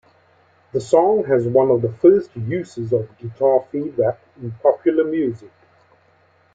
The 0.71 0.81
song 0.81 1.25
has 1.25 1.45
one 1.45 1.69
of 1.69 1.83
the 1.83 1.93
first 2.01 2.35
uses 2.35 2.91
of 2.91 3.15
guitar 3.19 3.67
feedback 3.71 4.19
in 4.41 4.49
popular 4.51 5.03
music. 5.03 5.51